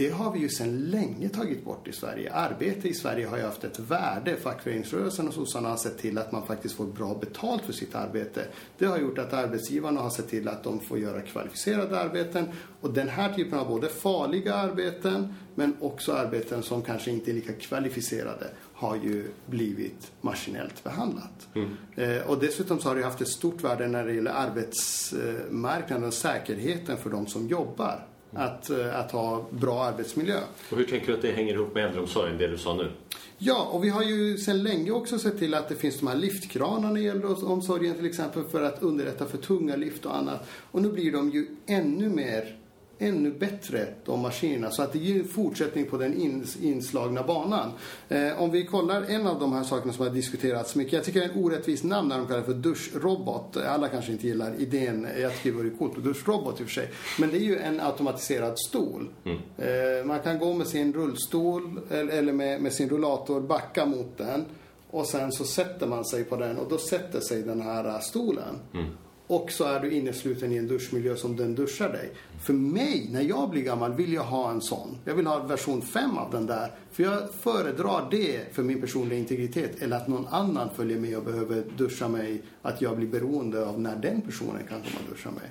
[0.00, 2.32] det har vi ju sedan länge tagit bort i Sverige.
[2.32, 4.36] Arbete i Sverige har ju haft ett värde.
[4.36, 8.44] Fackföreningsrörelsen och sossarna har sett till att man faktiskt får bra betalt för sitt arbete.
[8.78, 12.48] Det har gjort att arbetsgivarna har sett till att de får göra kvalificerade arbeten.
[12.80, 17.34] Och den här typen av både farliga arbeten men också arbeten som kanske inte är
[17.34, 21.48] lika kvalificerade har ju blivit maskinellt behandlat.
[21.54, 21.76] Mm.
[21.96, 26.14] Eh, och dessutom så har det haft ett stort värde när det gäller arbetsmarknaden och
[26.14, 30.38] säkerheten för de som jobbar att, eh, att ha bra arbetsmiljö.
[30.70, 32.90] Och hur tänker du att det hänger ihop med äldreomsorgen, det du sa nu?
[33.38, 36.16] Ja, och vi har ju sedan länge också sett till att det finns de här
[36.16, 40.48] liftkranarna i äldreomsorgen till exempel för att underlätta för tunga lift och annat.
[40.70, 42.59] Och nu blir de ju ännu mer
[43.00, 44.70] ännu bättre, de maskinerna.
[44.70, 47.72] Så att det ger fortsättning på den inslagna banan.
[48.08, 50.92] Eh, om vi kollar en av de här sakerna som har diskuterats mycket.
[50.92, 53.56] Jag tycker det är en orättvis namn när de kallar det för duschrobot.
[53.56, 55.06] Alla kanske inte gillar idén.
[55.18, 56.90] Jag tycker det vore coolt med duschrobot i och för sig.
[57.18, 59.08] Men det är ju en automatiserad stol.
[59.24, 59.38] Mm.
[59.58, 64.44] Eh, man kan gå med sin rullstol eller med, med sin rullator, backa mot den.
[64.90, 68.58] Och sen så sätter man sig på den och då sätter sig den här stolen.
[68.74, 68.86] Mm.
[69.30, 72.12] Och så är du innesluten i en duschmiljö som den duschar dig.
[72.42, 74.98] För mig, när jag blir gammal, vill jag ha en sån.
[75.04, 76.70] Jag vill ha version 5 av den där.
[76.90, 79.82] För jag föredrar det för min personliga integritet.
[79.82, 82.42] Eller att någon annan följer med och behöver duscha mig.
[82.62, 85.50] Att jag blir beroende av när den personen kan komma och duscha mig.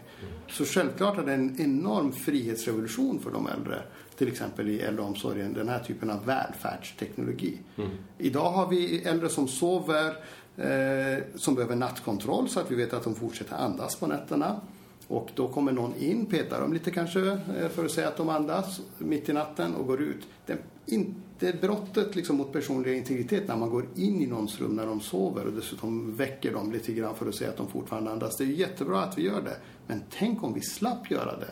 [0.49, 3.81] Så självklart är det en enorm frihetsrevolution för de äldre.
[4.17, 7.57] Till exempel i äldreomsorgen, den här typen av välfärdsteknologi.
[7.77, 7.89] Mm.
[8.17, 10.15] Idag har vi äldre som sover
[10.59, 14.61] eh, som behöver nattkontroll så att vi vet att de fortsätter andas på nätterna.
[15.07, 18.29] Och då kommer någon in, petar dem lite kanske eh, för att säga att de
[18.29, 20.27] andas mitt i natten och går ut.
[20.45, 24.75] Det är inte brottet liksom mot personlig integritet när man går in i någons rum
[24.75, 28.11] när de sover och dessutom väcker dem lite grann för att säga att de fortfarande
[28.11, 28.37] andas.
[28.37, 29.57] Det är jättebra att vi gör det.
[29.87, 31.51] Men tänk om vi slapp göra det.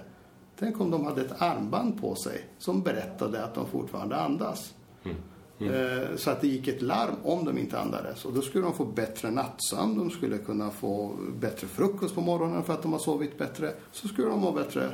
[0.60, 4.74] Tänk om de hade ett armband på sig som berättade att de fortfarande andas.
[5.04, 5.18] Mm.
[5.60, 6.18] Mm.
[6.18, 8.26] Så att det gick ett larm om de inte andades.
[8.26, 12.64] Och då skulle de få bättre nattsömn, de skulle kunna få bättre frukost på morgonen
[12.64, 13.74] för att de har sovit bättre.
[13.92, 14.92] Så skulle de må bättre.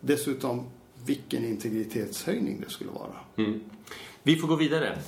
[0.00, 0.64] Dessutom,
[1.04, 3.16] vilken integritetshöjning det skulle vara.
[3.36, 3.60] Mm.
[4.22, 4.98] Vi får gå vidare.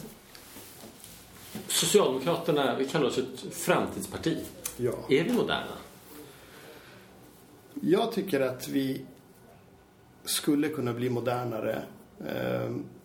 [1.68, 4.38] Socialdemokraterna, vi kallar oss ett framtidsparti.
[4.76, 4.92] Ja.
[5.08, 5.76] Är vi moderna?
[7.82, 9.04] Jag tycker att vi
[10.24, 11.82] skulle kunna bli modernare.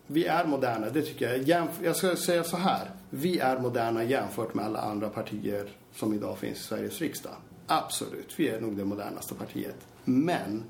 [0.06, 1.42] Vi är moderna, det tycker jag.
[1.42, 2.90] Jämf jag ska säga så här.
[3.10, 7.32] Vi är moderna jämfört med alla andra partier som idag finns i Sveriges riksdag.
[7.66, 9.76] Absolut, vi är nog det modernaste partiet.
[10.04, 10.64] Men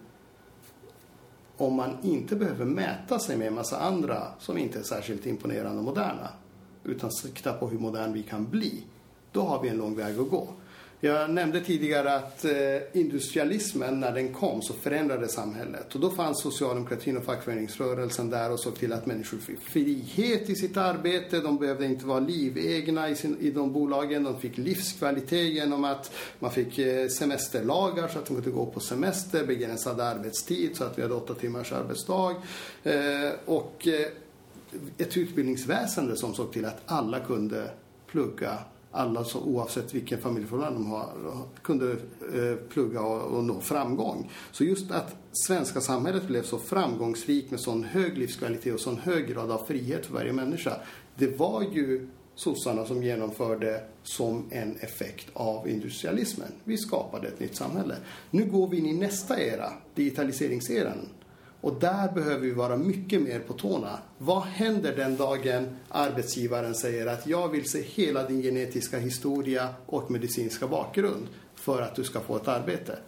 [1.57, 5.79] om man inte behöver mäta sig med en massa andra som inte är särskilt imponerande
[5.79, 6.29] och moderna
[6.85, 8.85] utan sikta på hur modern vi kan bli,
[9.33, 10.49] då har vi en lång väg att gå.
[11.07, 12.53] Jag nämnde tidigare att eh,
[12.93, 15.95] industrialismen, när den kom, så förändrade samhället.
[15.95, 20.55] Och då fanns socialdemokratin och fackföreningsrörelsen där och såg till att människor fick frihet i
[20.55, 21.41] sitt arbete.
[21.41, 24.25] De behövde inte vara livegna i, sin, i de bolagen.
[24.25, 28.81] De fick livskvalitet genom att man fick eh, semesterlagar så att de kunde gå på
[28.81, 32.35] semester, begränsad arbetstid så att vi hade åtta timmars arbetsdag.
[32.83, 33.89] Eh, och
[34.99, 37.71] ett utbildningsväsende som såg till att alla kunde
[38.07, 38.59] plugga
[38.97, 41.13] alla som, oavsett vilken familjeförhållande de har
[41.63, 44.31] kunde eh, plugga och, och nå framgång.
[44.53, 49.29] Så just att svenska samhället blev så framgångsrikt med sån hög livskvalitet och sån hög
[49.29, 50.77] grad av frihet för varje människa.
[51.15, 56.53] Det var ju sossarna som genomförde som en effekt av industrialismen.
[56.65, 57.97] Vi skapade ett nytt samhälle.
[58.31, 61.09] Nu går vi in i nästa era, digitaliseringseran.
[61.61, 63.99] Och där behöver vi vara mycket mer på tårna.
[64.19, 70.11] Vad händer den dagen arbetsgivaren säger att jag vill se hela din genetiska historia och
[70.11, 72.99] medicinska bakgrund för att du ska få ett arbete?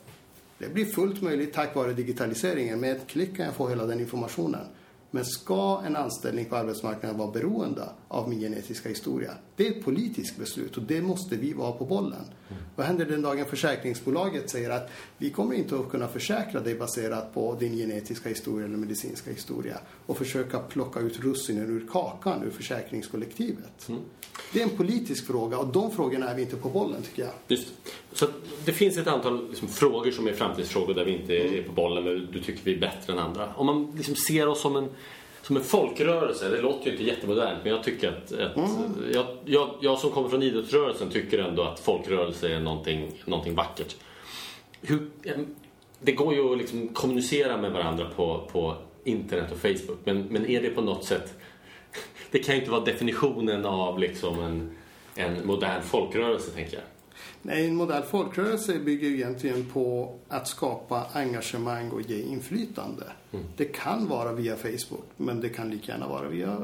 [0.58, 2.80] Det blir fullt möjligt tack vare digitaliseringen.
[2.80, 4.66] Med ett klick kan jag få hela den informationen.
[5.10, 9.30] Men ska en anställning på arbetsmarknaden vara beroende av min genetiska historia?
[9.56, 12.24] Det är ett politiskt beslut och det måste vi vara på bollen.
[12.48, 12.62] Mm.
[12.76, 17.34] Vad händer den dagen försäkringsbolaget säger att vi kommer inte att kunna försäkra dig baserat
[17.34, 22.50] på din genetiska historia eller medicinska historia och försöka plocka ut russinen ur kakan ur
[22.50, 23.88] försäkringskollektivet?
[23.88, 24.00] Mm.
[24.52, 27.32] Det är en politisk fråga och de frågorna är vi inte på bollen tycker jag.
[27.48, 27.68] Just.
[28.12, 28.26] Så
[28.64, 31.54] det finns ett antal liksom, frågor som är framtidsfrågor där vi inte mm.
[31.54, 33.54] är på bollen eller du tycker vi är bättre än andra.
[33.54, 34.88] Om man liksom ser oss som en
[35.48, 39.12] som en folkrörelse, det låter ju inte jättemodernt men jag tycker att, att mm.
[39.12, 43.96] jag, jag, jag, som kommer från idrottsrörelsen tycker ändå att folkrörelse är någonting, någonting vackert.
[44.80, 45.10] Hur,
[46.00, 50.46] det går ju att liksom kommunicera med varandra på, på internet och Facebook men, men
[50.46, 51.34] är det på något sätt
[52.30, 54.76] det kan ju inte vara definitionen av liksom en,
[55.14, 56.84] en modern folkrörelse tänker jag.
[57.42, 63.04] Nej, en modell folkrörelse bygger egentligen på att skapa engagemang och ge inflytande.
[63.32, 63.44] Mm.
[63.56, 66.56] Det kan vara via Facebook, men det kan lika gärna vara via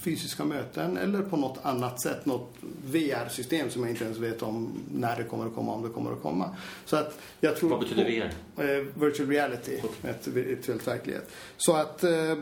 [0.00, 4.72] fysiska möten eller på något annat sätt, något VR-system som jag inte ens vet om
[4.94, 6.56] när det kommer att komma, om det kommer att komma.
[6.84, 8.32] Så att jag tror Vad betyder VR?
[8.56, 10.10] På, eh, virtual reality, okay.
[10.10, 11.30] ett virtuellt verklighet.
[11.56, 12.38] Så att eh,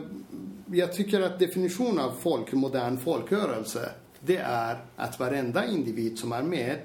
[0.65, 6.43] jag tycker att definitionen av folk, modern folkrörelse, det är att varenda individ som är
[6.43, 6.77] med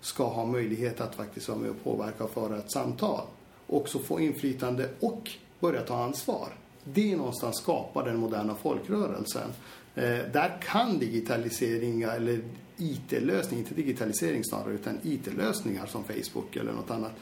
[0.00, 3.26] ska ha möjlighet att faktiskt vara med och påverka och föra ett samtal.
[3.66, 5.30] Också få inflytande och
[5.60, 6.48] börja ta ansvar.
[6.84, 9.50] Det någonstans skapar den moderna folkrörelsen.
[9.94, 12.40] Eh, där kan digitalisering eller
[12.76, 17.12] IT-lösning, inte digitalisering snarare, utan IT-lösningar som Facebook eller något annat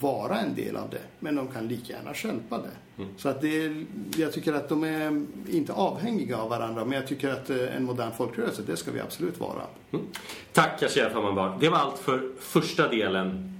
[0.00, 1.00] vara en del av det.
[1.18, 3.02] Men de kan lika gärna stjälpa det.
[3.02, 3.14] Mm.
[3.16, 6.84] Så att det är, jag tycker att de är inte avhängiga av varandra.
[6.84, 9.62] Men jag tycker att eh, en modern folkrörelse, det ska vi absolut vara.
[9.92, 10.04] Mm.
[10.52, 11.56] Tack Kashia Fammanbar.
[11.60, 13.53] Det var allt för första delen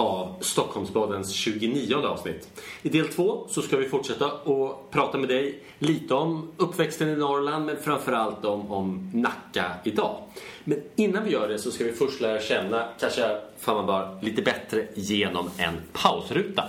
[0.00, 2.62] av Stockholmsbladens 29 avsnitt.
[2.82, 7.16] I del två så ska vi fortsätta och prata med dig lite om uppväxten i
[7.16, 10.16] Norrland men framförallt om, om Nacka idag.
[10.64, 14.88] Men innan vi gör det så ska vi först lära känna Kasia Fammanbar lite bättre
[14.94, 16.64] genom en pausruta.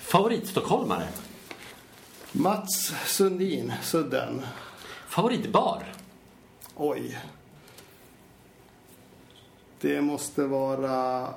[0.00, 1.08] Favoritstockholmare?
[2.32, 4.42] Mats Sundin, Sudden.
[5.08, 5.84] Favoritbar?
[6.76, 7.18] Oj.
[9.80, 11.28] Det måste vara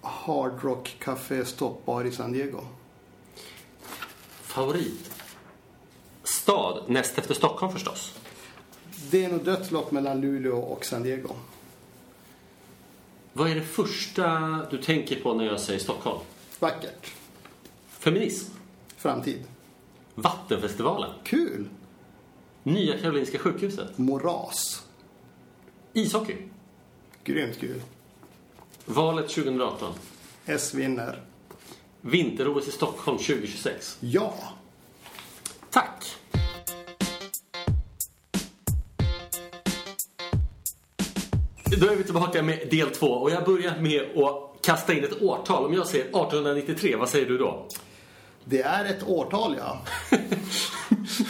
[0.00, 2.60] Hard Rock Café Stoppbar i San Diego.
[4.42, 5.10] Favorit?
[6.22, 8.18] Stad, näst efter Stockholm förstås.
[9.10, 11.34] Det är nog dödslopp mellan Luleå och San Diego.
[13.32, 16.20] Vad är det första du tänker på när jag säger Stockholm?
[16.58, 17.12] Vackert.
[17.88, 18.52] Feminism?
[18.96, 19.44] Framtid.
[20.14, 21.10] Vattenfestivalen?
[21.24, 21.68] Kul!
[22.68, 23.98] Nya Karolinska sjukhuset?
[23.98, 24.86] Moras.
[25.92, 26.36] Ishockey?
[27.24, 27.82] Grymt kul.
[28.84, 29.94] Valet 2018?
[30.46, 31.22] S vinner.
[32.00, 33.96] Vinter-OS i Stockholm 2026?
[34.00, 34.34] Ja!
[35.70, 36.16] Tack!
[41.64, 45.22] Då är vi tillbaka med del två och jag börjar med att kasta in ett
[45.22, 45.64] årtal.
[45.64, 47.68] Om jag säger 1893, vad säger du då?
[48.50, 49.80] Det är ett årtal, ja.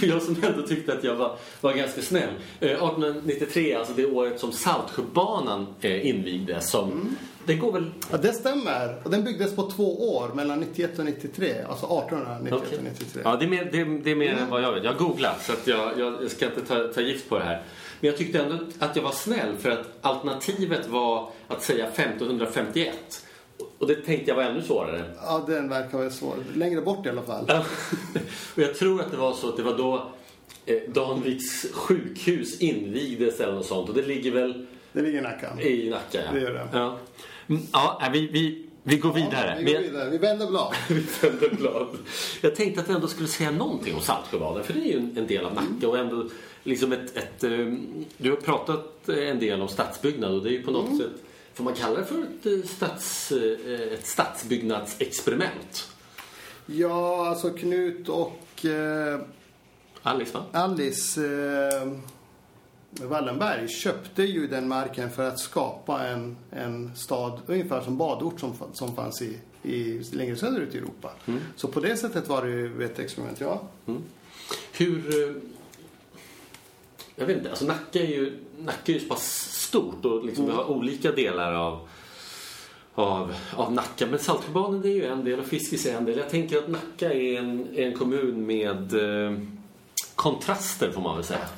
[0.02, 2.30] jag som ändå tyckte att jag var, var ganska snäll.
[2.60, 6.70] Eh, 1893, alltså det året som Saltsjöbanan eh, invigdes.
[6.70, 7.16] Som, mm.
[7.46, 7.90] Det går väl...
[8.10, 9.00] Ja, det stämmer.
[9.04, 11.54] Och den byggdes på två år, mellan 91 och 93.
[11.68, 12.78] Alltså 1891 okay.
[12.78, 13.22] och 93.
[13.24, 14.42] Ja, det är mer, det, det är mer mm.
[14.42, 14.84] än vad jag vet.
[14.84, 17.62] Jag har googlat, så att jag, jag ska inte ta, ta gift på det här.
[18.00, 23.24] Men jag tyckte ändå att jag var snäll för att alternativet var att säga 1551.
[23.78, 25.04] Och det tänkte jag var ännu svårare.
[25.22, 26.34] Ja, den verkar vara svår.
[26.54, 27.44] Längre bort i alla fall.
[28.54, 30.10] och jag tror att det var så att det var då
[30.66, 33.88] eh, Danviks sjukhus invigdes eller något sånt.
[33.88, 34.66] Och det ligger väl...
[34.92, 35.60] Det ligger i Nacka.
[35.60, 36.32] I Nacka, ja.
[36.32, 36.68] Det gör det.
[36.72, 36.98] Ja,
[37.46, 39.56] mm, ja vi, vi, vi går vidare.
[39.58, 40.10] Ja, vi går vidare.
[40.10, 40.74] Vi vänder blad.
[40.88, 41.98] vi vänder blad.
[42.40, 44.64] Jag tänkte att vi ändå skulle säga någonting om Saltsjöbaden.
[44.64, 46.28] För det är ju en, del av Nacka och ändå
[46.62, 47.44] liksom ett, ett...
[47.44, 50.98] Um, du har pratat en del om stadsbyggnad och det är ju på något mm.
[50.98, 51.27] sätt
[51.58, 55.88] Får man kalla det för ett, eh, stads, eh, ett stadsbyggnadsexperiment?
[56.66, 59.20] Ja, alltså Knut och eh,
[60.02, 60.44] Alice, va?
[60.52, 61.92] Alice eh,
[62.90, 68.52] Wallenberg köpte ju den marken för att skapa en, en stad, ungefär som badort som,
[68.72, 71.10] som fanns i, i längre söderut i Europa.
[71.26, 71.40] Mm.
[71.56, 73.62] Så på det sättet var det ju ett experiment, ja.
[73.86, 74.02] Mm.
[74.72, 75.40] Hur...
[77.18, 80.44] Jag vet inte, alltså Nacka är ju, Nacka är ju så pass stort och liksom
[80.44, 80.56] mm.
[80.56, 81.88] vi har olika delar av
[82.98, 84.06] av, av Nacka.
[84.06, 86.18] Men Saltsjöbaden är ju en del och Fiskis är en del.
[86.18, 89.38] Jag tänker att Nacka är en, en kommun med eh,
[90.14, 91.48] kontraster får man väl säga.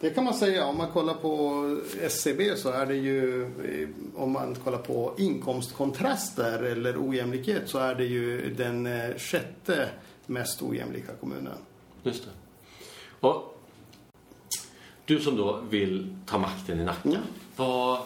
[0.00, 0.66] Det kan man säga.
[0.66, 1.62] Om man kollar på
[2.00, 7.94] SCB så är det ju, eh, om man kollar på inkomstkontraster eller ojämlikhet så är
[7.94, 9.88] det ju den eh, sjätte
[10.26, 11.58] mest ojämlika kommunen.
[12.02, 12.30] Just det.
[13.28, 13.57] Och
[15.08, 17.08] du som då vill ta makten i Nacka.
[17.08, 17.20] Mm.
[17.56, 17.98] Vad,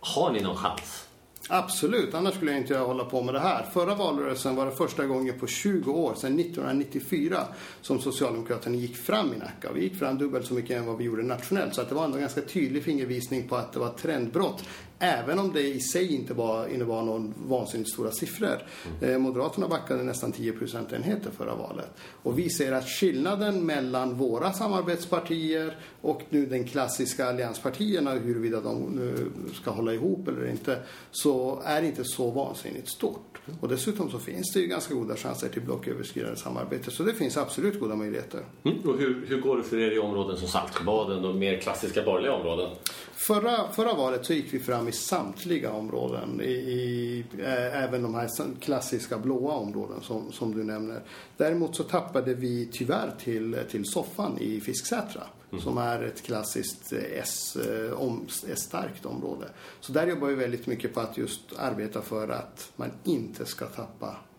[0.00, 1.04] har ni någon chans?
[1.48, 3.66] Absolut, annars skulle jag inte hålla på med det här.
[3.72, 7.40] Förra valrörelsen var det första gången på 20 år, sedan 1994,
[7.80, 9.72] som Socialdemokraterna gick fram i Nacka.
[9.74, 11.74] Vi gick fram dubbelt så mycket än vad vi gjorde nationellt.
[11.74, 14.64] Så att det var ändå en ganska tydlig fingervisning på att det var ett trendbrott.
[14.98, 18.62] Även om det i sig inte var, innebar någon vansinnigt stora siffror.
[19.02, 19.22] Mm.
[19.22, 21.90] Moderaterna backade nästan 10 procentenheter förra valet.
[22.22, 28.82] Och vi ser att skillnaden mellan våra samarbetspartier och nu den klassiska allianspartierna, huruvida de
[28.82, 30.78] nu ska hålla ihop eller inte,
[31.10, 33.34] så är inte så vansinnigt stort.
[33.60, 36.90] Och dessutom så finns det ju ganska goda chanser till blocköverskridande samarbete.
[36.90, 38.40] Så det finns absolut goda möjligheter.
[38.64, 38.78] Mm.
[38.78, 42.32] Och hur, hur går det för er i områden som Saltsjöbaden och mer klassiska borgerliga
[42.32, 42.70] områden?
[43.12, 46.40] Förra, förra valet så gick vi fram i samtliga områden.
[46.40, 48.28] I, i äh, även de här
[48.60, 51.02] klassiska blåa områden som, som du nämner.
[51.36, 55.22] Däremot så tappade vi tyvärr till, till soffan i Fisksätra.
[55.50, 55.64] Mm.
[55.64, 59.48] Som är ett klassiskt S-starkt eh, område.
[59.80, 63.66] Så där jobbar vi väldigt mycket på att just arbeta för att man inte ska
[63.66, 64.33] tappa eh,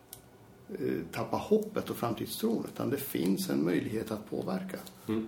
[1.12, 4.78] tappa hoppet och framtidstron utan det finns en möjlighet att påverka.
[5.08, 5.28] Mm.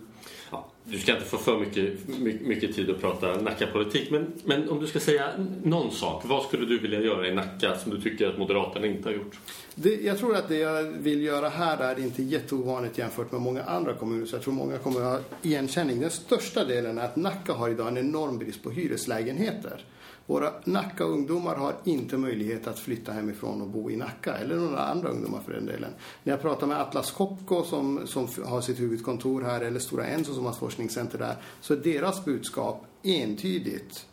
[0.52, 4.70] Ja, du ska inte få för mycket, mycket, mycket tid att prata Nacka-politik men, men
[4.70, 5.32] om du ska säga
[5.64, 9.10] någon sak, vad skulle du vilja göra i Nacka som du tycker att Moderaterna inte
[9.10, 9.40] har gjort?
[9.76, 13.64] Det, jag tror att det jag vill göra här är inte jätteovanligt jämfört med många
[13.64, 16.00] andra kommuner så jag tror många kommer att ha igenkänning.
[16.00, 19.84] Den största delen är att Nacka har idag en enorm brist på hyreslägenheter.
[20.28, 25.10] Våra Nacka-ungdomar har inte möjlighet att flytta hemifrån och bo i Nacka, eller några andra
[25.10, 25.92] ungdomar för den delen.
[26.24, 30.34] När jag pratar med Atlas Copco som, som har sitt huvudkontor här, eller Stora Enso
[30.34, 34.06] som har ett forskningscenter där, så är deras budskap entydigt.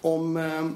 [0.00, 0.68] Om, eh,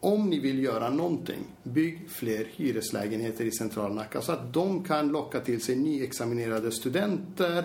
[0.00, 5.08] om ni vill göra någonting, bygg fler hyreslägenheter i centrala Nacka så att de kan
[5.08, 7.64] locka till sig nyexaminerade studenter,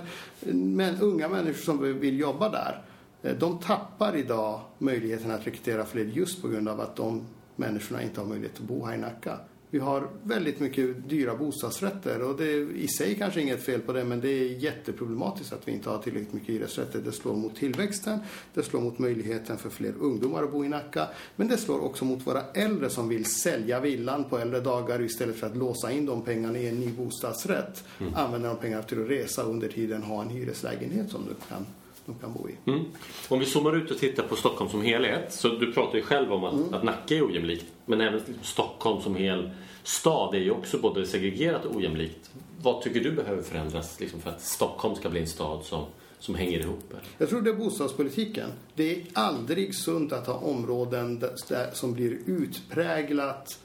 [0.52, 2.87] men unga människor som vill jobba där.
[3.24, 7.22] Eh, de tappar idag möjligheten att rekrytera fler just på grund av att de
[7.56, 9.40] människorna inte har möjlighet att bo här i Nacka.
[9.70, 13.94] Vi har väldigt mycket dyra bostadsrätter och det är i sig kanske inget fel på
[13.94, 17.00] det men det är jätteproblematiskt att vi inte har tillräckligt mycket hyresrätter.
[17.00, 18.20] Det slår mot tillväxten,
[18.54, 22.06] det slår mot möjligheten för fler ungdomar att bo i Nacka men det slår också
[22.06, 26.06] mot våra äldre som vill sälja villan på äldre dagar istället för att låsa in
[26.06, 27.84] de pengarna i en ny bostadsrätt.
[28.00, 28.14] Mm.
[28.16, 31.66] Använda de pengarna till att resa och under tiden ha en hyreslägenhet som du kan
[32.08, 32.72] de kan bo i.
[32.72, 32.86] Mm.
[33.30, 35.34] Om vi zoomar ut och tittar på Stockholm som helhet.
[35.34, 36.74] Så du pratar ju själv om att, mm.
[36.74, 37.66] att Nacka är ojämlikt.
[37.86, 39.50] Men även Stockholm som hel
[39.84, 42.32] stad är ju också både segregerat och ojämlikt.
[42.62, 45.86] Vad tycker du behöver förändras liksom, för att Stockholm ska bli en stad som,
[46.20, 46.84] som hänger ihop?
[46.90, 47.02] Eller?
[47.18, 48.50] Jag tror det är bostadspolitiken.
[48.76, 53.60] Det är aldrig sunt att ha områden där, som blir utpräglat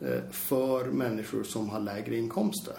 [0.00, 2.74] eh, för människor som har lägre inkomster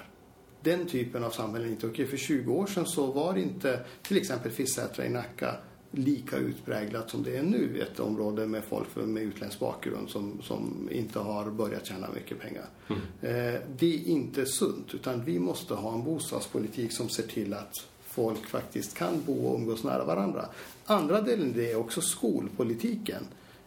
[0.64, 2.08] den typen av samhälle inte okej.
[2.08, 5.56] För 20 år sedan så var inte till exempel Fisksätra i Nacka
[5.92, 7.82] lika utpräglat som det är nu.
[7.82, 12.66] Ett område med folk med utländsk bakgrund som, som inte har börjat tjäna mycket pengar.
[12.88, 13.02] Mm.
[13.22, 17.76] Eh, det är inte sunt utan vi måste ha en bostadspolitik som ser till att
[18.04, 20.46] folk faktiskt kan bo och umgås nära varandra.
[20.86, 23.24] Andra delen det är också skolpolitiken.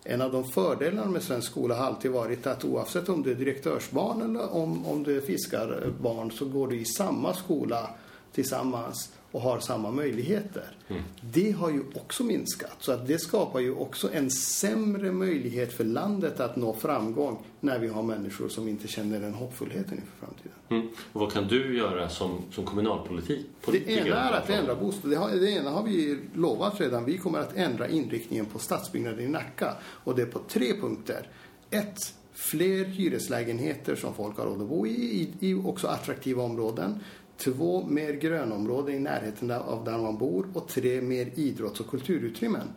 [0.07, 3.35] En av de fördelarna med svensk skola har alltid varit att oavsett om du är
[3.35, 7.91] direktörsbarn eller om, om du är fiskarbarn så går du i samma skola
[8.33, 10.64] tillsammans och har samma möjligheter.
[10.89, 11.03] Mm.
[11.20, 12.76] Det har ju också minskat.
[12.80, 17.78] Så att det skapar ju också en sämre möjlighet för landet att nå framgång när
[17.78, 20.53] vi har människor som inte känner den hoppfullheten inför framtiden.
[20.68, 20.89] Mm.
[21.12, 23.47] Och vad kan du göra som, som kommunalpolitik?
[23.66, 27.05] Det ena är att ändra har, det ena har vi lovat redan.
[27.05, 29.74] Vi kommer att ändra inriktningen på stadsbyggnaden i Nacka.
[29.85, 31.28] Och det är på tre punkter.
[31.70, 31.99] Ett,
[32.32, 37.01] fler hyreslägenheter som folk har råd att bo i, i, i också attraktiva områden.
[37.37, 40.47] Två, mer grönområden i närheten av där man bor.
[40.55, 42.68] Och tre, mer idrotts och kulturutrymmen.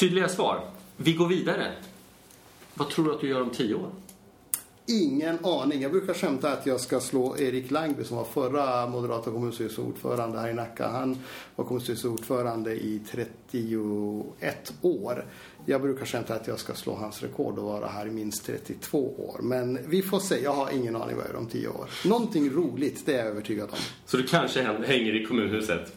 [0.00, 0.70] Tydliga svar.
[0.96, 1.72] Vi går vidare.
[2.74, 3.90] Vad tror du att du gör om tio år?
[4.90, 5.82] Ingen aning.
[5.82, 10.48] Jag brukar skämta att jag ska slå Erik Langby som var förra moderata kommunstyrelseordförande här
[10.48, 10.88] i Nacka.
[10.88, 11.18] Han
[11.56, 15.24] var kommunstyrelseordförande i 31 år.
[15.66, 19.14] Jag brukar skämta att jag ska slå hans rekord och vara här i minst 32
[19.18, 19.40] år.
[19.42, 20.42] Men vi får se.
[20.42, 21.90] Jag har ingen aning vad jag gör om 10 år.
[22.04, 23.78] Någonting roligt, det är jag övertygad om.
[24.06, 25.96] Så du kanske hänger i kommunhuset?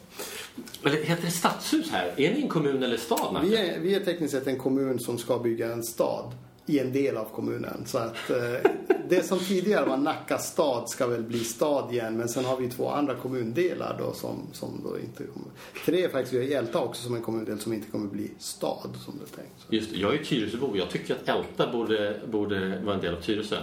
[0.82, 2.14] Eller heter det stadshus här?
[2.16, 3.40] Är ni en kommun eller stad?
[3.44, 6.32] Vi är, vi är tekniskt sett en kommun som ska bygga en stad
[6.66, 7.82] i en del av kommunen.
[7.86, 8.70] Så att eh,
[9.08, 12.16] det som tidigare var Nacka stad ska väl bli stad igen.
[12.16, 15.48] Men sen har vi två andra kommundelar då som, som då inte kommer.
[15.84, 18.96] Tre är faktiskt, vi har Älta också som en kommundel som inte kommer bli stad
[19.04, 19.66] som det är tänkt.
[19.68, 20.76] Just Jag är Tyresöbo.
[20.76, 23.58] Jag tycker att Älta borde, borde vara en del av Tyresö.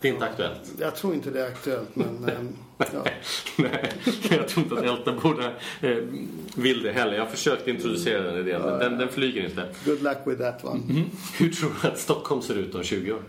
[0.00, 0.60] Det är inte aktuellt.
[0.78, 2.28] Jag tror inte det är aktuellt, men...
[2.28, 3.04] ähm, ja.
[3.56, 3.92] Nej,
[4.30, 5.46] jag tror inte att Älta borde
[5.80, 5.96] eh,
[6.54, 7.12] vill det heller.
[7.12, 9.68] Jag har försökt introducera den idén, men den, den flyger inte.
[9.84, 10.80] Good luck with that one.
[10.90, 11.04] Mm.
[11.38, 13.22] Hur tror du att Stockholm ser ut om 20 år?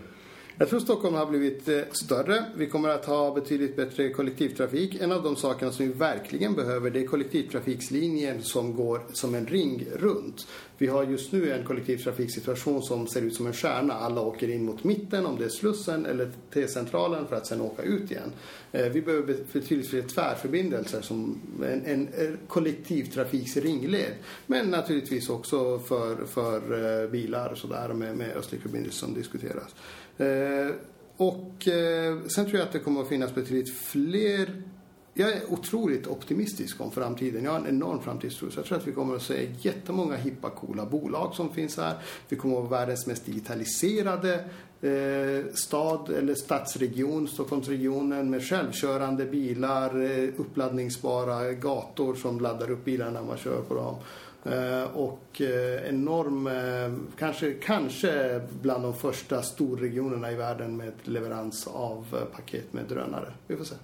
[0.58, 2.44] Jag tror Stockholm har blivit eh, större.
[2.56, 4.94] Vi kommer att ha betydligt bättre kollektivtrafik.
[5.00, 9.46] En av de sakerna som vi verkligen behöver det är kollektivtrafikslinjer som går som en
[9.46, 10.46] ring runt.
[10.78, 13.94] Vi har just nu en kollektivtrafiksituation som ser ut som en stjärna.
[13.94, 17.82] Alla åker in mot mitten, om det är Slussen eller T-centralen för att sen åka
[17.82, 18.32] ut igen.
[18.72, 24.12] Eh, vi behöver betydligt fler tvärförbindelser som en, en, kollektivtrafiksringled.
[24.46, 29.74] Men naturligtvis också för, för eh, bilar och sådär med, med östlig förbindelse som diskuteras.
[30.18, 30.74] Eh,
[31.16, 34.62] och eh, sen tror jag att det kommer att finnas betydligt fler
[35.14, 37.44] jag är otroligt optimistisk om framtiden.
[37.44, 38.50] Jag har en enorm framtidstro.
[38.50, 41.94] Så jag tror att vi kommer att se jättemånga hippa, coola bolag som finns här.
[42.28, 44.34] Vi kommer att vara världens mest digitaliserade
[44.80, 53.20] eh, stad eller stadsregion, Stockholmsregionen med självkörande bilar, eh, uppladdningsbara gator som laddar upp bilarna
[53.20, 53.94] när man kör på dem.
[54.44, 61.66] Eh, och eh, enorm, eh, kanske, kanske bland de första storregionerna i världen med leverans
[61.66, 63.32] av paket med drönare.
[63.46, 63.74] Vi får se.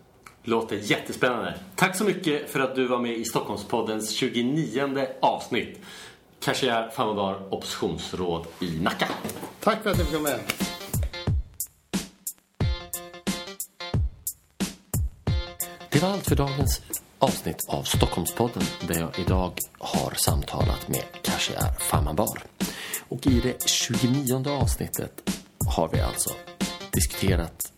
[0.43, 1.55] Låter jättespännande.
[1.75, 5.81] Tack så mycket för att du var med i Stockholmspoddens 29 avsnitt.
[6.41, 9.09] Khashayar Farmanbar, oppositionsråd i Nacka.
[9.61, 10.41] Tack för att du fick vara med.
[15.91, 16.83] Det var allt för dagens
[17.19, 22.43] avsnitt av Stockholmspodden där jag idag har samtalat med Khashayar Farmanbar.
[23.09, 25.31] Och i det 29 avsnittet
[25.67, 26.31] har vi alltså
[26.91, 27.73] diskuterat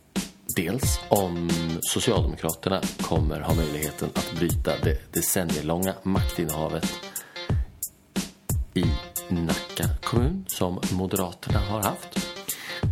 [0.57, 6.93] dels om Socialdemokraterna kommer ha möjligheten att bryta det decennielånga maktinnehavet
[8.74, 8.84] i
[9.28, 12.18] Nacka kommun som Moderaterna har haft.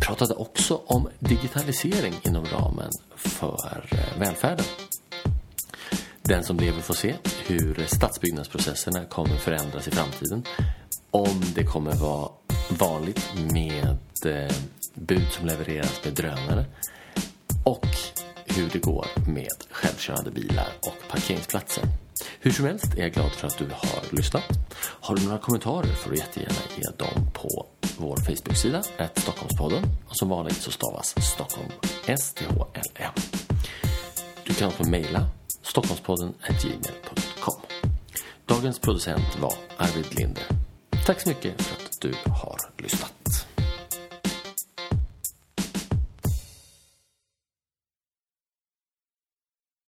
[0.01, 4.65] Pratade också om digitalisering inom ramen för eh, välfärden.
[6.29, 7.15] Den som lever får se
[7.47, 10.43] hur stadsbyggnadsprocesserna kommer förändras i framtiden.
[11.11, 12.29] Om det kommer vara
[12.69, 14.55] vanligt med eh,
[14.93, 16.65] bud som levereras med drönare.
[17.63, 17.87] Och
[18.45, 21.83] hur det går med självkörande bilar och parkeringsplatser.
[22.39, 24.43] Hur som helst är jag glad för att du har lyssnat.
[24.81, 27.65] Har du några kommentarer får du jättegärna ge dem på
[27.97, 28.83] vår Facebook-sida,
[29.15, 29.83] Stockholmspodden.
[30.07, 31.69] Och som vanligt så stavas Stockholm
[32.05, 33.13] S-T-H-L-M.
[34.43, 35.29] Du kan också mejla
[35.69, 37.61] stockholmspodden.gmail.com
[38.45, 40.43] Dagens producent var Arvid Linder.
[41.05, 43.18] Tack så mycket för att du har lyssnat.